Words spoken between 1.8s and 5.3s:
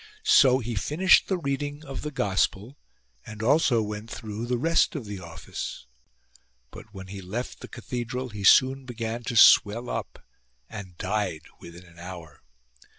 of the gospel, and also went through the rest of the